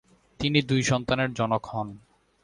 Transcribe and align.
তিনি 0.39 0.59
দুই 0.61 0.81
সন্তানের 0.83 1.29
জনক 1.33 1.63
হন। 1.65 1.87